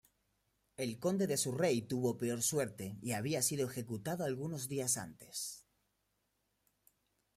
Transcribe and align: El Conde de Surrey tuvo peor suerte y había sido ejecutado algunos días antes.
El 0.77 0.97
Conde 0.97 1.27
de 1.27 1.37
Surrey 1.37 1.83
tuvo 1.83 2.17
peor 2.17 2.41
suerte 2.41 2.97
y 3.03 3.11
había 3.11 3.43
sido 3.43 3.67
ejecutado 3.67 4.23
algunos 4.23 4.67
días 4.67 4.97
antes. 4.97 5.67